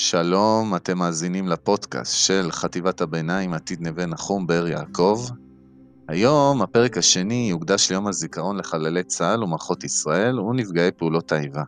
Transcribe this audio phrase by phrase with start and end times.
[0.00, 5.26] שלום, אתם מאזינים לפודקאסט של חטיבת הביניים עתיד נווה נחום באר יעקב.
[6.08, 11.62] היום הפרק השני יוקדש ליום הזיכרון לחללי צה"ל ומערכות ישראל ונפגעי פעולות האיבה.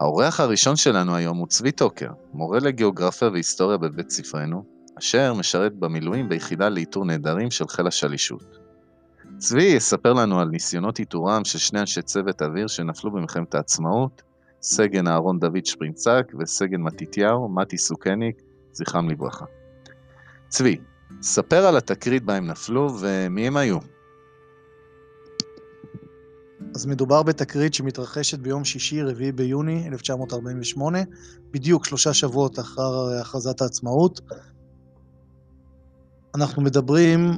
[0.00, 4.64] האורח הראשון שלנו היום הוא צבי טוקר, מורה לגיאוגרפיה והיסטוריה בבית ספרנו,
[4.98, 8.58] אשר משרת במילואים ביחידה לאיתור נעדרים של חיל השלישות.
[9.38, 14.22] צבי יספר לנו על ניסיונות איתורם של שני אנשי צוות אוויר שנפלו במלחמת העצמאות,
[14.62, 19.44] סגן אהרון דוד שפרינצק וסגן מתתיהו, מתי סוכניק, זכרם לברכה.
[20.48, 20.76] צבי,
[21.22, 23.78] ספר על התקרית בה הם נפלו ומי הם היו.
[26.74, 30.98] אז מדובר בתקרית שמתרחשת ביום שישי, רביעי ביוני 1948,
[31.50, 34.20] בדיוק שלושה שבועות אחר הכרזת העצמאות.
[36.34, 37.30] אנחנו מדברים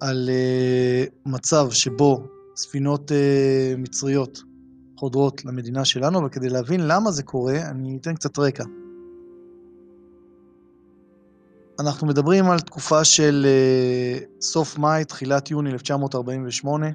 [0.00, 3.14] על uh, מצב שבו ספינות uh,
[3.78, 4.42] מצריות
[4.96, 8.64] חודרות למדינה שלנו, וכדי להבין למה זה קורה, אני אתן קצת רקע.
[11.80, 16.86] אנחנו מדברים על תקופה של uh, סוף מאי, תחילת יוני 1948.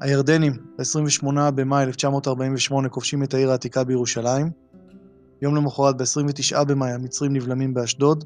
[0.00, 4.50] הירדנים, ב-28 במאי 1948, כובשים את העיר העתיקה בירושלים.
[5.42, 8.24] יום למחרת, ב-29 במאי, המצרים נבלמים באשדוד.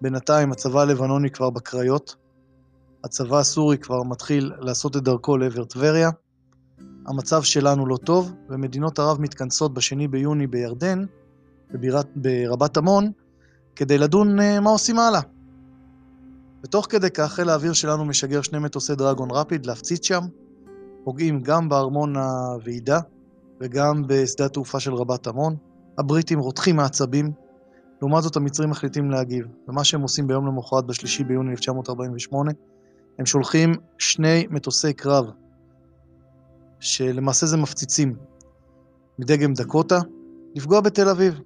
[0.00, 2.16] בינתיים הצבא הלבנוני כבר בקריות.
[3.04, 6.10] הצבא הסורי כבר מתחיל לעשות את דרכו לעבר טבריה.
[7.06, 11.04] המצב שלנו לא טוב, ומדינות ערב מתכנסות בשני ביוני בירדן,
[11.70, 13.10] בבירת, ברבת עמון,
[13.76, 15.20] כדי לדון uh, מה עושים הלאה.
[16.64, 20.20] ותוך כדי כך חיל האוויר שלנו משגר שני מטוסי דרגון רפיד להפציץ שם,
[21.04, 23.00] פוגעים גם בארמון הוועידה
[23.60, 25.56] וגם בשדה התעופה של רבת עמון.
[25.98, 27.32] הבריטים רותחים מעצבים,
[28.00, 29.46] לעומת זאת המצרים מחליטים להגיב.
[29.68, 32.52] ומה שהם עושים ביום למחרת, בשלישי ביוני 1948,
[33.18, 35.30] הם שולחים שני מטוסי קרב
[36.80, 38.14] שלמעשה זה מפציצים
[39.18, 39.98] מדגם דקוטה,
[40.54, 41.40] לפגוע בתל אביב.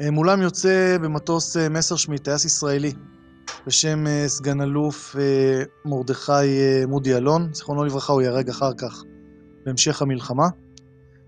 [0.00, 2.92] אה, מולם יוצא במטוס אה, מסרשמיט, טייס ישראלי,
[3.66, 5.16] בשם אה, סגן אלוף
[5.84, 6.32] מרדכי
[6.88, 9.02] מודי אלון, זיכרונו לברכה, הוא ייהרג אחר כך
[9.66, 10.48] בהמשך המלחמה.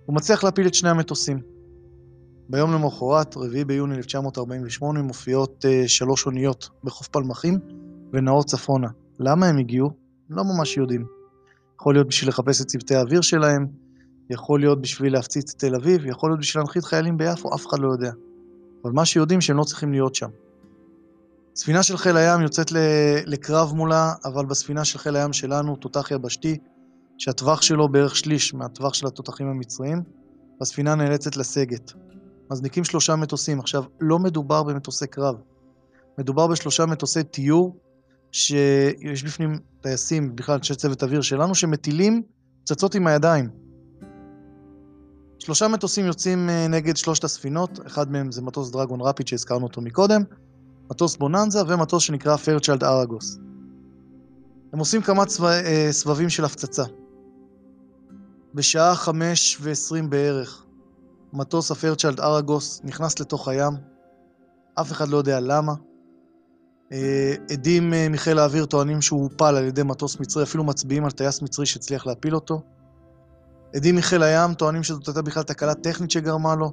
[0.07, 1.41] הוא מצליח להפיל את שני המטוסים.
[2.49, 7.59] ביום למחרת, 4 ביוני 1948, מופיעות שלוש אוניות בחוף פלמחים
[8.13, 8.89] ונעות צפונה.
[9.21, 9.91] למה הם הגיעו?
[10.31, 11.16] לא ממש יודעים.
[11.81, 13.67] יכול להיות בשביל לחפש את צוותי האוויר שלהם,
[14.31, 17.79] יכול להיות בשביל להפציץ את תל אביב, יכול להיות בשביל להנחית חיילים ביפו, אף אחד
[17.79, 18.11] לא יודע.
[18.85, 20.29] אבל מה שיודעים שהם לא צריכים להיות שם.
[21.57, 22.73] ספינה של חיל הים יוצאת
[23.27, 26.59] לקרב מולה, אבל בספינה של חיל הים שלנו, תותח יבשתי,
[27.19, 30.03] שהטווח שלו בערך שליש מהטווח של התותחים המצריים,
[30.61, 31.93] והספינה נאלצת לסגת.
[32.51, 33.61] מזניקים שלושה מטוסים.
[33.61, 35.35] עכשיו, לא מדובר במטוסי קרב,
[36.19, 37.77] מדובר בשלושה מטוסי טיור
[38.37, 42.23] שיש בפנים טייסים, בכלל אנשי צוות אוויר שלנו, שמטילים
[42.65, 43.49] פצצות עם הידיים.
[45.39, 49.81] שלושה מטוסים יוצאים אה, נגד שלושת הספינות, אחד מהם זה מטוס דרגון רפיד שהזכרנו אותו
[49.81, 50.23] מקודם,
[50.91, 53.39] מטוס בוננזה ומטוס שנקרא פיירצ'לד אראגוס.
[54.73, 56.85] הם עושים כמה צבע, אה, סבבים של הפצצה.
[58.55, 60.65] בשעה חמש ועשרים בערך,
[61.33, 63.73] מטוס הפיירצ'לד אראגוס נכנס לתוך הים,
[64.75, 65.75] אף אחד לא יודע למה.
[66.93, 71.11] אה, עדים אה, מחיל האוויר טוענים שהוא הופל על ידי מטוס מצרי, אפילו מצביעים על
[71.11, 72.63] טייס מצרי שהצליח להפיל אותו.
[73.75, 76.73] עדים מחיל הים טוענים שזאת הייתה בכלל תקלה טכנית שגרמה לו.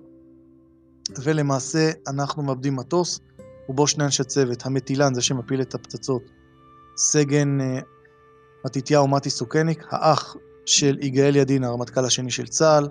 [1.23, 3.19] ולמעשה אנחנו מאבדים מטוס,
[3.69, 6.23] ובו שני אנשי צוות, המטילן, זה שמפיל את הפצצות,
[6.97, 7.79] סגן אה,
[8.65, 10.35] מתתיהו מתי סוכניק, האח
[10.65, 12.87] של יגאל ידין, הרמטכ"ל השני של צה"ל,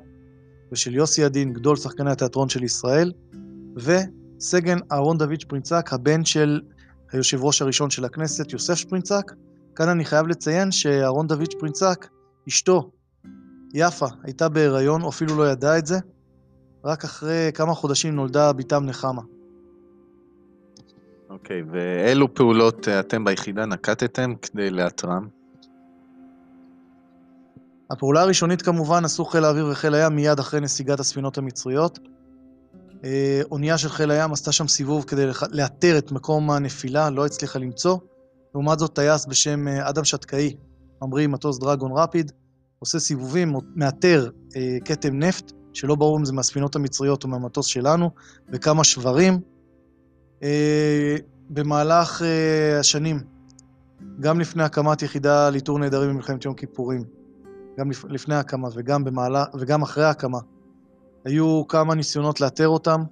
[0.72, 3.12] ושל יוסי ידין, גדול שחקני התיאטרון של ישראל,
[3.76, 6.60] וסגן אהרון דוד שפרינצק, הבן של
[7.12, 9.32] היושב ראש הראשון של הכנסת, יוסף שפרינצק.
[9.76, 12.08] כאן אני חייב לציין שאהרון דוד שפרינצק,
[12.48, 12.90] אשתו,
[13.74, 15.98] יפה, הייתה בהיריון, או אפילו לא ידעה את זה.
[16.84, 19.22] רק אחרי כמה חודשים נולדה בתם נחמה.
[21.30, 25.28] אוקיי, okay, ואילו פעולות אה, אתם ביחידה נקטתם כדי לאתרם?
[27.90, 31.98] הפעולה הראשונית כמובן עשו חיל האוויר וחיל הים מיד אחרי נסיגת הספינות המצריות.
[33.04, 37.58] אה, אונייה של חיל הים עשתה שם סיבוב כדי לאתר את מקום הנפילה, לא הצליחה
[37.58, 37.98] למצוא.
[38.54, 40.56] לעומת זאת, טייס בשם אה, אדם שתקאי,
[41.02, 42.32] ממריא מטוס דרגון רפיד,
[42.78, 48.10] עושה סיבובים, מאתר אה, כתם נפט, שלא ברור אם זה מהספינות המצריות או מהמטוס שלנו,
[48.52, 49.40] וכמה שברים.
[51.50, 52.22] במהלך
[52.80, 53.20] השנים,
[54.20, 57.04] גם לפני הקמת יחידה לאיתור נעדרים במלחמת יום כיפורים,
[57.78, 60.38] גם לפני ההקמה וגם, במעלה, וגם אחרי ההקמה,
[61.24, 63.02] היו כמה ניסיונות לאתר אותם.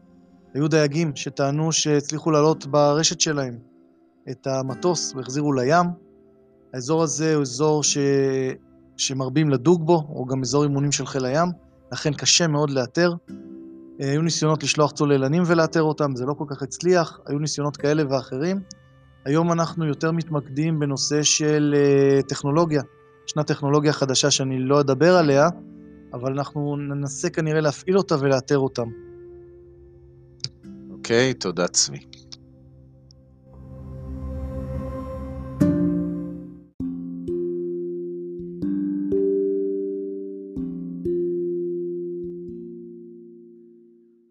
[0.55, 3.59] היו דייגים שטענו שהצליחו לעלות ברשת שלהם
[4.31, 5.87] את המטוס והחזירו לים.
[6.75, 7.99] האזור הזה הוא אזור ש...
[8.97, 11.49] שמרבים לדוג בו, או גם אזור אימונים של חיל הים,
[11.93, 13.13] לכן קשה מאוד לאתר.
[13.99, 18.61] היו ניסיונות לשלוח צוללנים ולאתר אותם, זה לא כל כך הצליח, היו ניסיונות כאלה ואחרים.
[19.25, 21.75] היום אנחנו יותר מתמקדים בנושא של
[22.29, 22.83] טכנולוגיה.
[23.29, 25.49] ישנה טכנולוגיה חדשה שאני לא אדבר עליה,
[26.13, 28.89] אבל אנחנו ננסה כנראה להפעיל אותה ולאתר אותם.
[30.91, 31.99] אוקיי, okay, תודה צבי.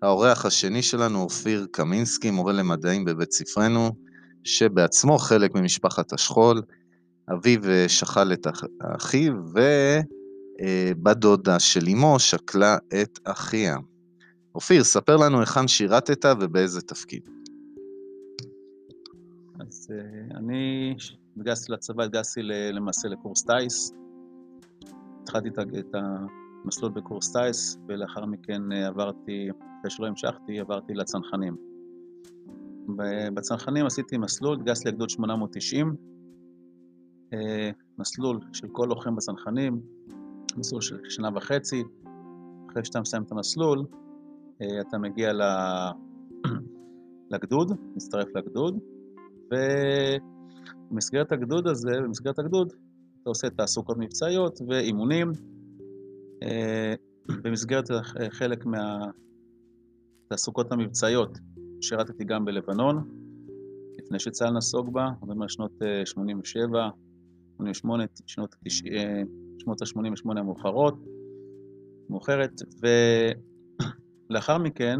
[0.01, 3.91] האורח השני שלנו, אופיר קמינסקי, מורה למדעים בבית ספרנו,
[4.43, 6.61] שבעצמו חלק ממשפחת השכול.
[7.33, 8.47] אביו שכל את
[8.95, 9.33] אחיו,
[10.61, 13.77] ובת דודה של אמו שקלה את אחיה.
[14.55, 17.29] אופיר, ספר לנו היכן שירתת ובאיזה תפקיד.
[19.59, 19.91] אז
[20.35, 20.95] אני
[21.37, 23.93] התגייסתי לצבא, התגייסתי למעשה לקורס טיס.
[25.23, 25.95] התחלתי את
[26.63, 31.55] המסלול בקורס טיס, ולאחר מכן עברתי, אחרי שלא המשכתי, עברתי לצנחנים.
[33.33, 35.95] בצנחנים עשיתי מסלול, התגייסתי לגדוד 890,
[37.97, 39.81] מסלול של כל לוחם בצנחנים,
[40.59, 41.83] מסלול של שנה וחצי.
[42.71, 43.85] אחרי שאתה מסיים את המסלול,
[44.57, 45.31] אתה מגיע
[47.31, 48.79] לגדוד, מצטרף לגדוד,
[50.91, 52.73] ובמסגרת הגדוד הזה, במסגרת הגדוד,
[53.21, 55.31] אתה עושה תעסוקות מבצעיות ואימונים.
[57.43, 57.85] במסגרת
[58.29, 58.65] חלק
[60.25, 61.39] מהתעסוקות המבצעיות
[61.81, 63.09] שירתתי גם בלבנון,
[63.97, 66.89] לפני שצה"ל נסוג בה, זאת אומרת שנות 87,
[67.57, 68.55] 88, שנות,
[69.59, 70.95] שנות ה-88 המאוחרות,
[72.09, 72.61] מאוחרת,
[74.29, 74.99] ולאחר מכן,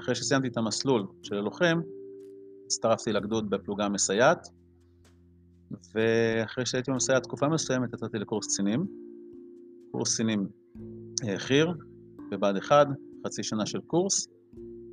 [0.00, 1.80] אחרי שסיימתי את המסלול של הלוחם,
[2.66, 4.48] הצטרפתי לגדוד בפלוגה המסייעת,
[5.94, 8.86] ואחרי שהייתי במסייעת תקופה מסוימת, יצאתי לקורס קצינים,
[9.90, 10.48] קורס קצינים
[11.36, 11.72] חי"ר,
[12.30, 12.86] בבה"ד 1,
[13.26, 14.28] חצי שנה של קורס,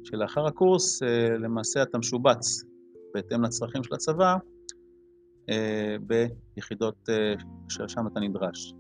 [0.04, 1.02] שלאחר הקורס
[1.40, 2.64] למעשה אתה משובץ
[3.14, 4.36] בהתאם לצרכים של הצבא
[6.02, 7.10] ביחידות
[7.70, 8.74] ששם אתה נדרש.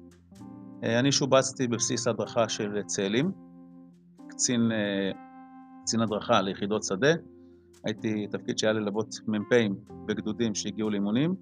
[0.83, 3.31] אני שובצתי בבסיס הדרכה של צאלים,
[4.27, 4.71] קצין,
[5.83, 7.13] קצין הדרכה ליחידות שדה.
[7.86, 9.75] הייתי תפקיד שהיה ללוות מ"פים
[10.06, 11.36] בגדודים שהגיעו לאימונים,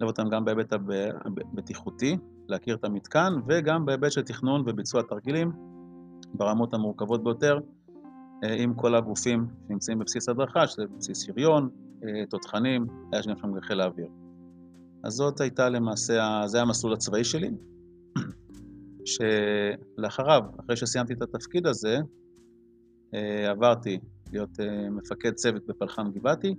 [0.00, 2.16] ללוות אותם גם בהיבט הבטיחותי,
[2.48, 5.52] להכיר את המתקן, וגם בהיבט של תכנון וביצוע תרגילים
[6.34, 7.58] ברמות המורכבות ביותר,
[8.58, 11.68] עם כל הגופים שנמצאים בבסיס הדרכה, שזה בסיס שריון,
[12.30, 14.08] תותחנים, היה שם גם חיל האוויר.
[15.04, 17.50] אז זאת הייתה למעשה, זה המסלול הצבאי שלי,
[19.98, 21.98] שלאחריו, אחרי שסיימתי את התפקיד הזה,
[23.50, 23.98] עברתי
[24.32, 24.50] להיות
[24.90, 26.54] מפקד צוות בפלחם גבעתי,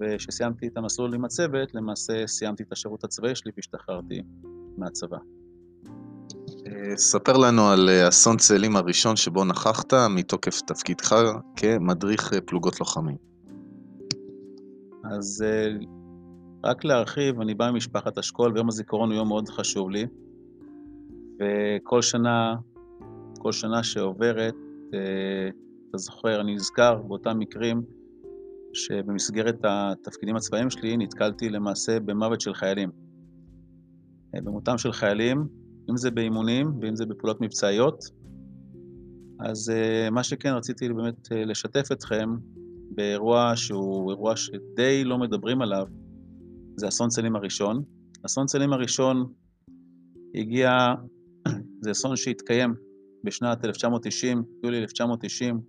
[0.00, 4.22] וכשסיימתי את המסלול עם הצוות, למעשה סיימתי את השירות הצבאי שלי והשתחררתי
[4.76, 5.18] מהצבא.
[6.96, 11.16] ספר לנו על אסון צאלים הראשון שבו נכחת מתוקף תפקידך
[11.56, 13.16] כמדריך פלוגות לוחמים.
[15.04, 15.44] אז
[16.64, 20.06] רק להרחיב, אני בא ממשפחת אשכול, ויום הזיכרון הוא יום מאוד חשוב לי,
[21.40, 22.54] וכל שנה,
[23.38, 24.54] כל שנה שעוברת,
[25.90, 27.82] אתה זוכר, אני נזכר באותם מקרים
[28.72, 32.90] שבמסגרת התפקידים הצבאיים שלי נתקלתי למעשה במוות של חיילים.
[34.32, 35.46] במותם של חיילים,
[35.90, 38.04] אם זה באימונים ואם זה בפעולות מבצעיות.
[39.40, 39.72] אז
[40.10, 42.30] מה שכן רציתי באמת לשתף אתכם
[42.90, 45.86] באירוע שהוא אירוע שדי לא מדברים עליו,
[46.78, 47.82] זה אסון צאלים הראשון.
[48.26, 49.32] אסון צאלים הראשון
[50.34, 50.70] הגיע,
[51.82, 52.74] זה אסון שהתקיים
[53.24, 55.60] בשנת 1990, יולי 1990,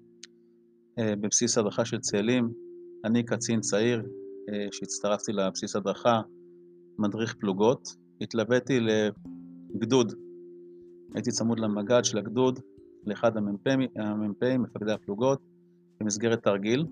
[0.99, 2.53] בבסיס הדרכה של צאלים.
[3.05, 4.03] אני קצין צעיר
[4.71, 6.21] שהצטרפתי לבסיס הדרכה,
[6.99, 7.95] מדריך פלוגות.
[8.21, 8.79] התלוויתי
[9.75, 10.13] לגדוד,
[11.15, 12.59] הייתי צמוד למג"ד של הגדוד,
[13.05, 13.79] לאחד המ"פים,
[14.61, 15.39] מפקדי הפלוגות,
[15.99, 16.85] במסגרת תרגיל,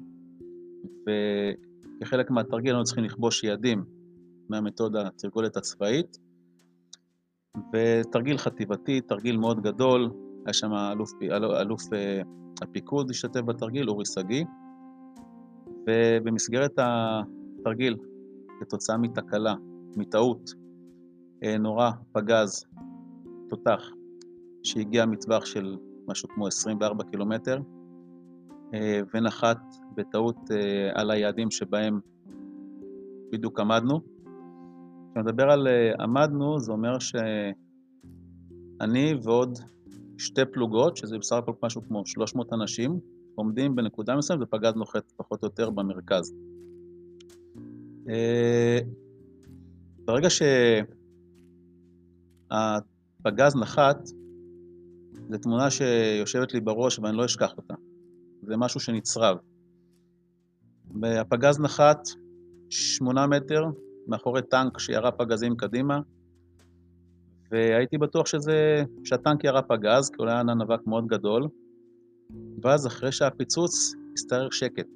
[1.03, 3.96] וכחלק מהתרגיל היינו צריכים לכבוש יעדים
[4.49, 6.17] מהמתודה התרגולת הצבאית,
[7.73, 10.11] ותרגיל חטיבתי, תרגיל מאוד גדול,
[10.45, 11.11] היה שם אלוף,
[11.61, 11.81] אלוף
[12.61, 14.45] הפיקוד השתתף בתרגיל, אורי שגיא,
[15.87, 17.97] ובמסגרת התרגיל,
[18.59, 19.55] כתוצאה מתקלה,
[19.97, 20.53] מטעות,
[21.59, 22.65] נורה פגז,
[23.49, 23.89] תותח,
[24.63, 25.77] שהגיע מטווח של
[26.07, 27.59] משהו כמו 24 קילומטר,
[29.13, 29.59] ונחת
[29.95, 30.37] בטעות
[30.93, 31.99] על היעדים שבהם
[33.31, 34.16] בדיוק עמדנו.
[35.17, 35.67] כשנדבר על
[35.99, 39.59] עמדנו, זה אומר שאני ועוד
[40.17, 42.99] שתי פלוגות, שזה בסך הכל משהו כמו 300 אנשים,
[43.35, 46.33] עומדים בנקודה מסוימת ופגז נוחת פחות או יותר במרכז.
[50.05, 50.27] ברגע
[52.49, 54.09] שהפגז נחת,
[55.29, 57.73] זו תמונה שיושבת לי בראש ואני לא אשכח אותה.
[58.41, 59.37] זה משהו שנצרב.
[61.01, 62.07] והפגז נחת
[62.69, 63.65] שמונה מטר
[64.07, 65.99] מאחורי טנק שירה פגזים קדימה,
[67.51, 71.47] והייתי בטוח שזה, שהטנק ירה פגז, כי הוא היה ענן אבק מאוד גדול,
[72.63, 74.87] ואז אחרי שהפיצוץ השתרר שקט.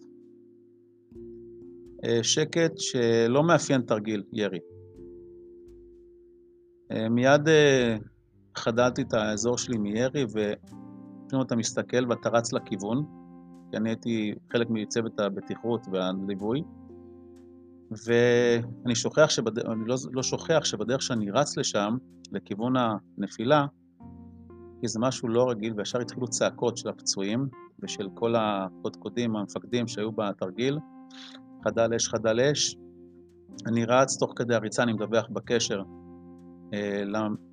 [2.06, 4.60] אה, שקט שלא מאפיין תרגיל ירי.
[6.92, 7.98] אה, מיד אה,
[8.58, 13.06] חדלתי את האזור שלי מירי, ופתאום אתה מסתכל ואתה רץ לכיוון,
[13.72, 16.64] כי אני הייתי חלק מצוות הבטיחות והליווי,
[17.92, 19.60] ואני שוכח שבד...
[19.60, 21.98] אני לא, לא שוכח שבדרך שאני רץ לשם,
[22.32, 22.74] לכיוון
[23.18, 23.66] הנפילה,
[24.82, 27.48] כי זה משהו לא רגיל, וישר התחילו צעקות של הפצועים
[27.80, 30.78] ושל כל הקודקודים, המפקדים שהיו בתרגיל,
[31.64, 32.76] חדל אש, חדל אש.
[33.68, 35.84] אני רץ, תוך כדי הריצה אני מדווח בקשר
[36.74, 37.04] אה,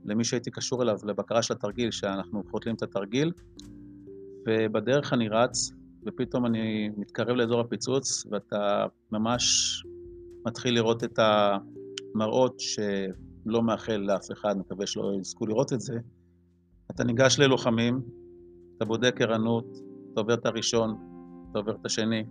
[0.05, 3.33] למי שהייתי קשור אליו, לבקרה של התרגיל, שאנחנו חותלים את התרגיל,
[4.47, 5.71] ובדרך אני רץ,
[6.07, 9.83] ופתאום אני מתקרב לאזור הפיצוץ, ואתה ממש
[10.49, 15.99] מתחיל לראות את המראות שלא מאחל לאף אחד, מקווה שלא יזכו לראות את זה.
[16.91, 18.01] אתה ניגש ללוחמים,
[18.77, 19.79] אתה בודק ערנות,
[20.13, 20.97] אתה עובר את הראשון,
[21.51, 22.25] אתה עובר את השני,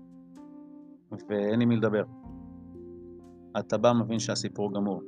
[1.29, 2.03] ואין עם מי לדבר.
[3.59, 5.01] אתה בא, מבין שהסיפור גמור.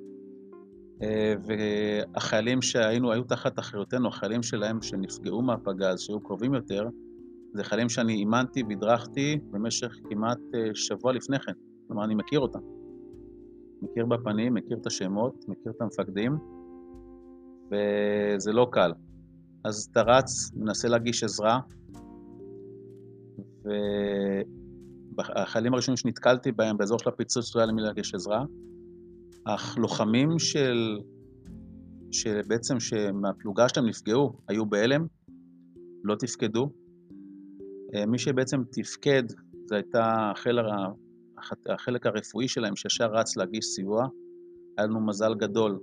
[1.45, 6.87] והחיילים שהיינו, היו תחת אחריותנו, החיילים שלהם שנפגעו מהפגז, שהיו קרובים יותר,
[7.53, 11.53] זה חיילים שאני אימנתי והדרכתי במשך כמעט אה, שבוע לפני כן.
[11.87, 12.78] כלומר, אני מכיר אותם.
[13.81, 16.37] מכיר בפנים, מכיר את השמות, מכיר את המפקדים,
[17.67, 18.91] וזה לא קל.
[19.63, 21.59] אז אתה רץ, מנסה להגיש עזרה,
[25.17, 28.45] והחיילים הראשונים שנתקלתי בהם באזור של הפיצוץ לא היה למי להגיש עזרה.
[29.45, 30.99] אך לוחמים של...
[32.11, 35.05] שבעצם שמהפלוגה שלהם נפגעו, היו בהלם,
[36.03, 36.69] לא תפקדו.
[38.07, 39.23] מי שבעצם תפקד,
[39.65, 40.59] זה הייתה החל,
[41.69, 44.07] החלק הרפואי שלהם, שישר רץ להגיש סיוע.
[44.77, 45.79] היה לנו מזל גדול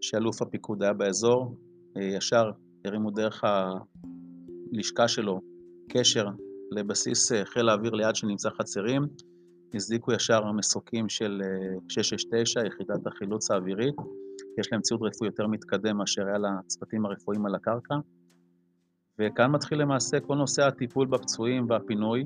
[0.00, 1.56] שאלוף הפיקוד היה באזור,
[1.96, 2.50] אה, ישר
[2.84, 3.44] הרימו דרך
[4.72, 5.40] הלשכה שלו
[5.88, 6.26] קשר
[6.70, 9.06] לבסיס אה, חיל האוויר ליד שנמצא חצרים,
[9.74, 11.42] הזדיקו ישר מסוקים של
[11.88, 13.94] 669, אה, יחידת החילוץ האווירית.
[14.58, 17.94] יש להם ציוד רפואי יותר מתקדם מאשר היה לצוותים הרפואיים על הקרקע.
[19.18, 22.24] וכאן מתחיל למעשה כל נושא הטיפול בפצועים והפינוי,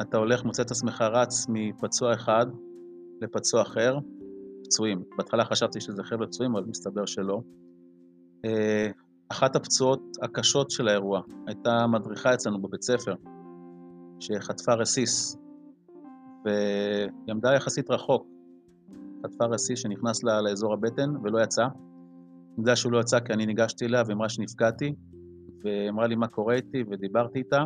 [0.00, 2.46] ואתה הולך, מוצא את עצמך רץ מפצוע אחד
[3.22, 3.98] לפצוע אחר,
[4.64, 5.02] פצועים.
[5.18, 7.40] בהתחלה חשבתי שזה חבר'ה פצועים, אבל מסתבר שלא.
[8.44, 8.90] אה,
[9.28, 13.14] אחת הפצועות הקשות של האירוע הייתה מדריכה אצלנו בבית ספר,
[14.20, 15.36] שחטפה רסיס,
[16.44, 18.26] והיא עמדה יחסית רחוק.
[19.26, 21.62] חטפה רסיס שנכנס לה לאזור הבטן ולא יצא.
[21.62, 21.70] אני
[22.58, 24.94] יודע שהוא לא יצא כי אני ניגשתי אליה ואמרה שנפגעתי,
[25.64, 27.64] ואמרה לי מה קורה איתי, ודיברתי איתה,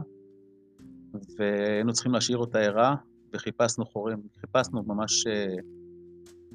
[1.39, 2.95] והיינו צריכים להשאיר אותה ערה,
[3.35, 5.55] וחיפשנו חורים, חיפשנו ממש אה,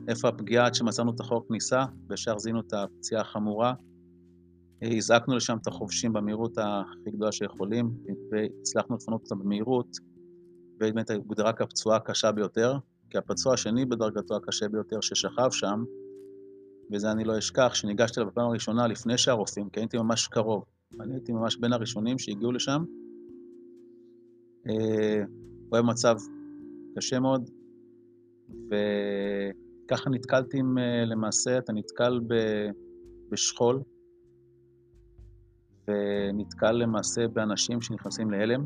[0.08, 3.74] איפה הפגיעה עד שמצאנו את החור כניסה, וישר זיהינו את הפציעה החמורה.
[4.82, 7.92] הזעקנו לשם את החובשים במהירות הכי גדולה שיכולים,
[8.32, 9.98] והצלחנו לפנות אותם במהירות,
[10.76, 12.78] ובאמת הוגדרה כפצועה הקשה ביותר,
[13.10, 15.84] כי הפצוע השני בדרגתו הקשה ביותר ששכב שם,
[16.92, 20.64] וזה אני לא אשכח, שניגשתי אליו בפעם הראשונה לפני שהרופאים, כי הייתי ממש קרוב.
[21.02, 22.84] אני הייתי ממש בין הראשונים שהגיעו לשם.
[24.68, 25.24] אה,
[25.70, 26.16] הוא היה במצב
[26.96, 27.50] קשה מאוד,
[28.50, 32.20] וככה נתקלתי עם, אה, למעשה, אתה נתקל
[33.32, 33.82] בשכול,
[35.88, 38.66] ונתקל למעשה באנשים שנכנסים להלם,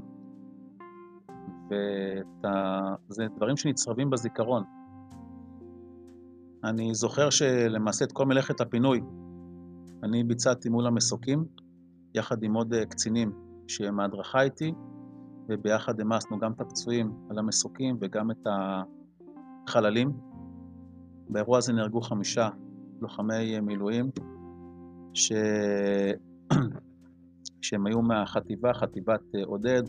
[1.69, 4.63] וזה דברים שנצרבים בזיכרון.
[6.63, 9.01] אני זוכר שלמעשה את כל מלאכת הפינוי
[10.03, 11.45] אני ביצעתי מול המסוקים,
[12.13, 13.31] יחד עם עוד אה, קצינים
[13.67, 14.73] שהם ההדרכה איתי,
[15.49, 18.47] וביחד המסנו גם את הפצועים על המסוקים וגם את
[19.67, 20.11] החללים.
[21.29, 22.49] באירוע הזה נהרגו חמישה
[23.01, 24.11] לוחמי מילואים,
[25.13, 25.31] ש...
[27.63, 29.83] שהם היו מהחטיבה, חטיבת אה, עודד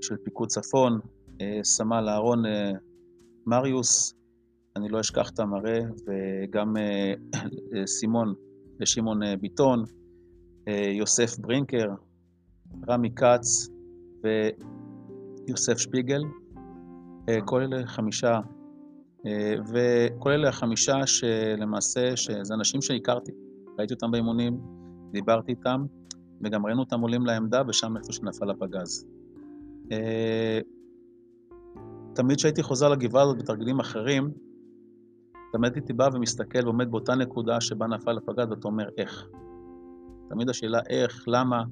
[0.00, 1.00] של פיקוד צפון,
[1.40, 2.72] אה, סמל אהרון אה,
[3.46, 4.14] מריוס,
[4.76, 6.74] אני לא אשכח את המראה, וגם
[7.86, 8.34] סימון
[8.80, 9.84] ושמעון ביטון,
[10.92, 11.94] יוסף ברינקר,
[12.88, 13.68] רמי כץ
[15.46, 16.22] ויוסף שפיגל.
[17.44, 18.40] כל אלה חמישה,
[19.72, 23.32] וכל אלה החמישה שלמעשה, שזה אנשים שהכרתי.
[23.78, 24.60] ראיתי אותם באימונים,
[25.12, 25.84] דיברתי איתם,
[26.44, 29.06] וגם ראינו אותם עולים לעמדה, ושם איפה שנפל הפגז.
[29.92, 30.60] אה,
[32.14, 34.30] תמיד כשהייתי חוזר לגבעה הזאת בתרגילים אחרים,
[35.52, 39.26] תמיד הייתי בא ומסתכל ועומד באותה נקודה שבה נפל הפגז, ואתה אומר, איך?
[40.30, 41.62] תמיד השאלה איך, למה,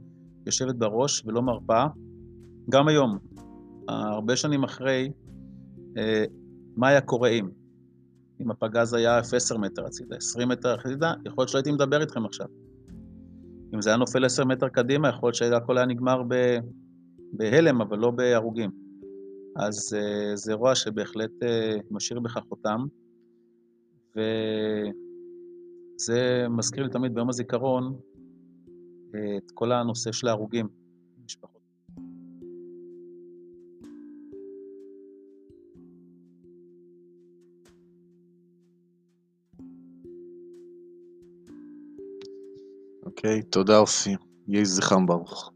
[0.47, 1.85] יושבת בראש ולא מרפה.
[2.71, 3.19] גם היום,
[3.89, 5.13] הרבה שנים אחרי,
[5.99, 6.25] אה,
[6.77, 7.49] מה היה קורה אם?
[8.41, 12.25] אם הפגז היה 10 מטר הצידה, 20 מטר הצידה, יכול להיות שלא הייתי מדבר איתכם
[12.25, 12.47] עכשיו.
[13.75, 16.23] אם זה היה נופל 10 מטר קדימה, יכול להיות שהכל היה נגמר
[17.33, 18.71] בהלם, אבל לא בהרוגים.
[19.57, 21.47] אז uh, זה אירוע שבהחלט uh,
[21.91, 22.85] משאיר בך חותם,
[24.17, 24.97] וזה
[26.51, 27.97] מזכיר לי תמיד ביום הזיכרון
[29.11, 30.69] את כל הנושא של ההרוגים,
[31.25, 31.62] משפחות.
[43.25, 44.17] אוקיי, תודה אופי.
[44.49, 45.53] יהי זכרם ברוך.